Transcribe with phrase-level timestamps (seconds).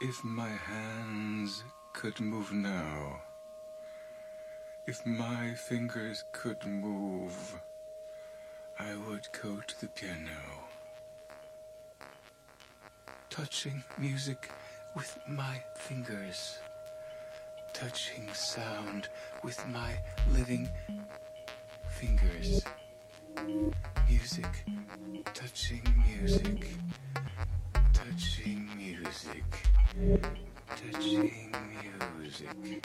[0.00, 3.20] If my hands could move now,
[4.86, 7.60] if my fingers could move,
[8.78, 10.30] I would go to the piano,
[13.28, 14.52] touching music
[14.94, 16.58] with my fingers,
[17.72, 19.08] touching sound
[19.42, 19.98] with my
[20.32, 20.68] living
[21.90, 22.62] fingers.
[24.08, 24.64] Music,
[25.34, 26.68] touching music,
[27.92, 31.32] touching music, touching
[32.18, 32.84] music.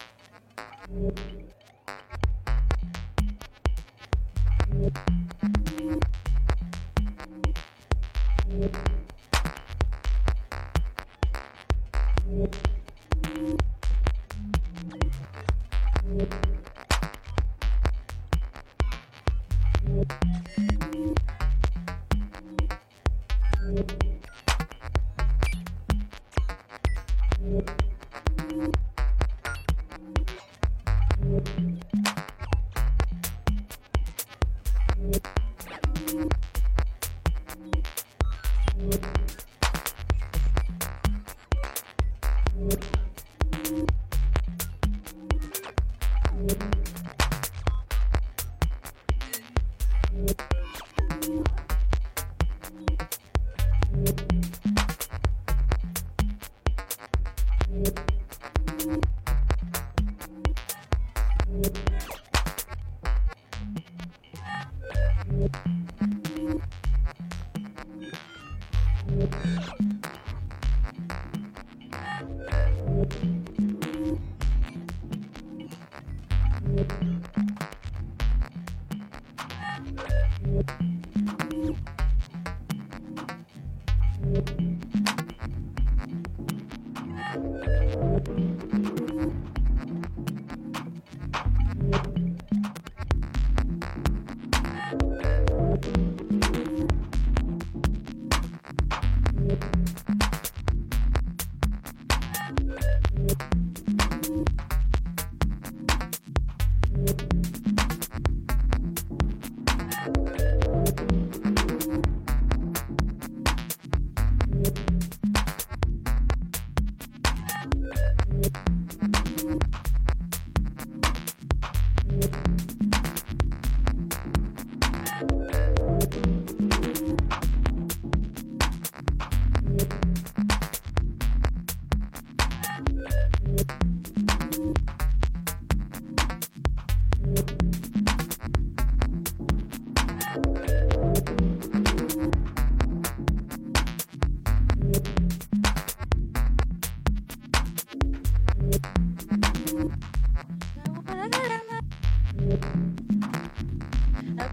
[152.53, 152.62] I've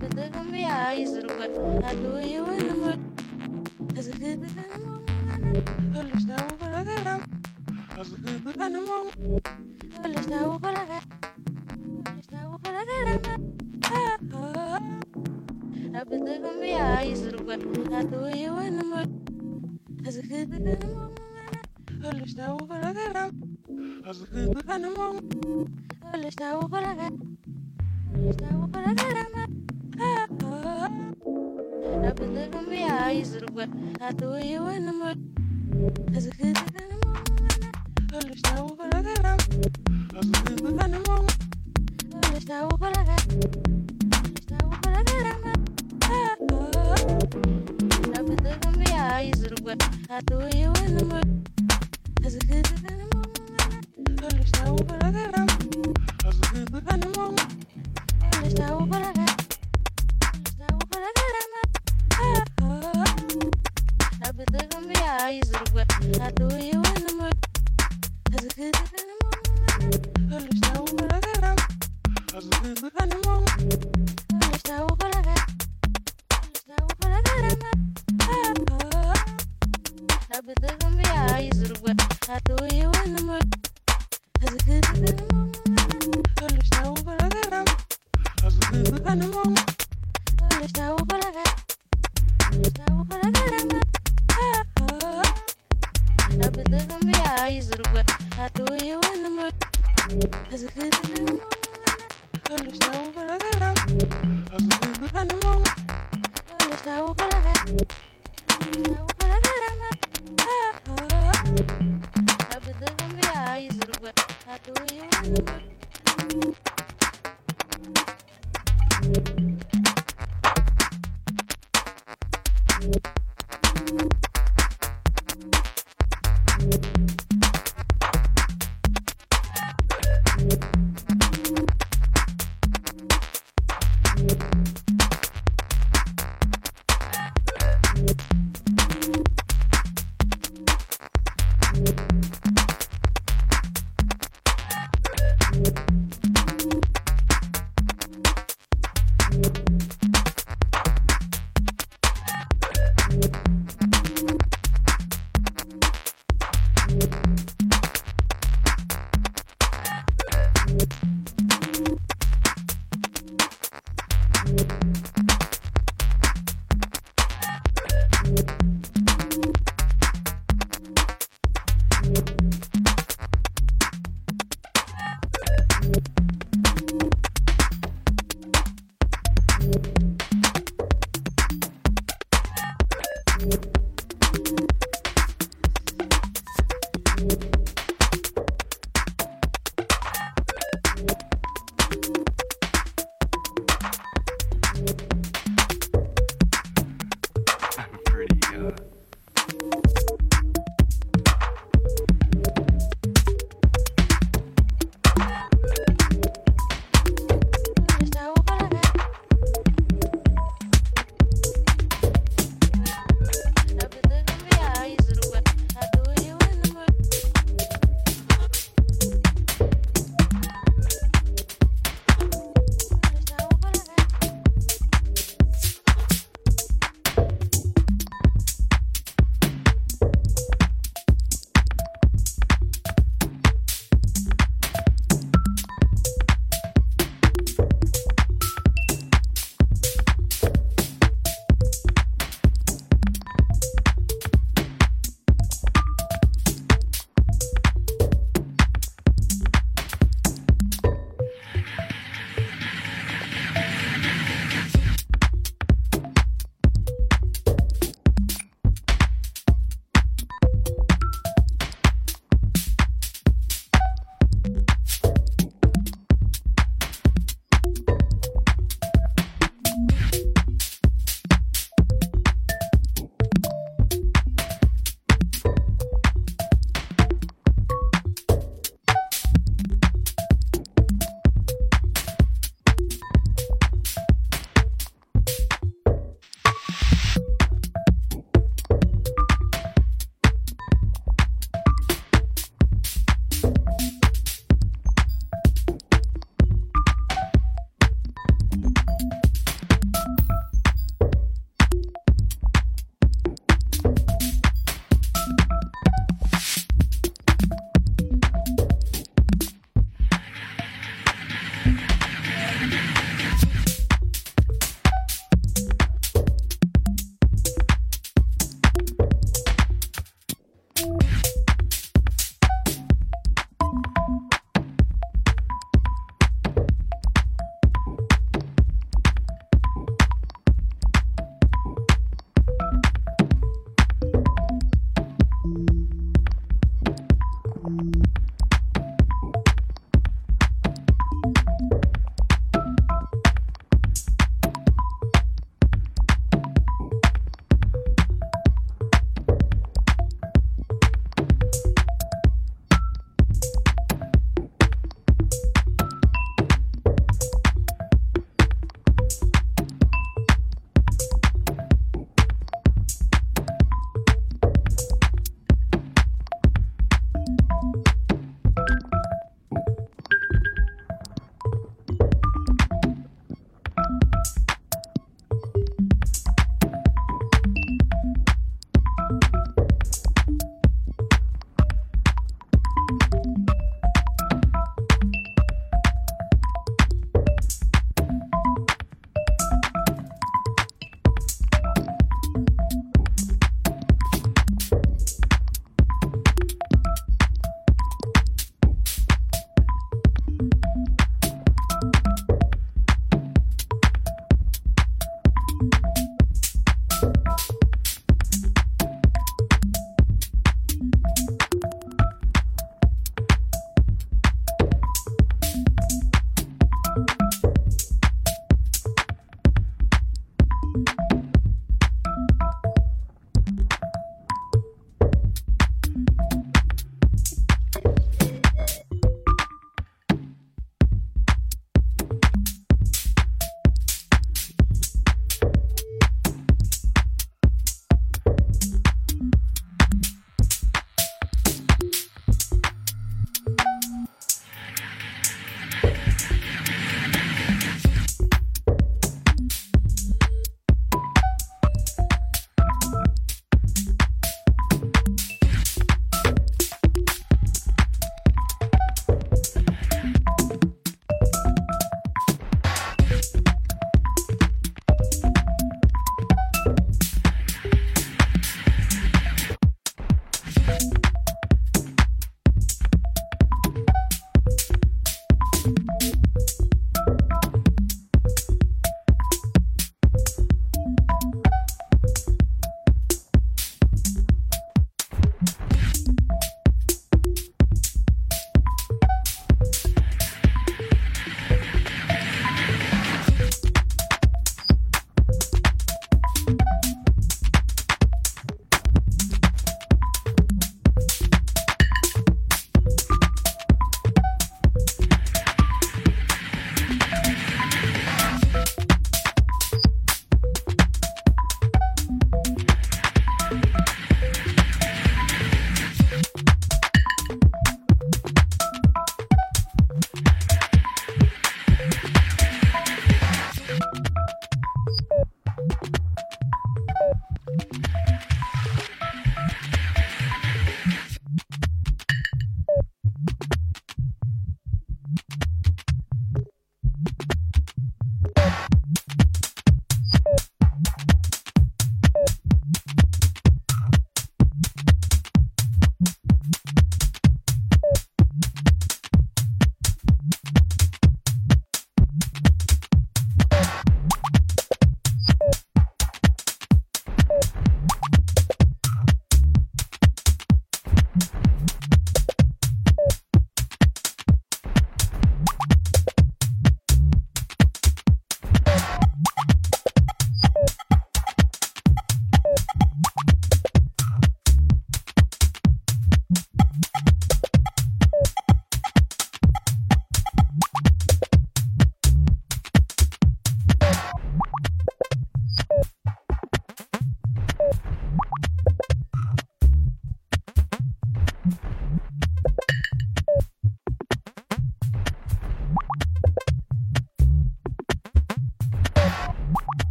[0.00, 1.50] been looking my eyes and what
[1.84, 3.14] I knew you were the one.
[3.94, 4.00] I
[13.06, 13.38] I got.
[13.84, 14.82] I I got.
[15.94, 16.08] I've
[17.92, 18.02] I
[18.34, 18.79] you.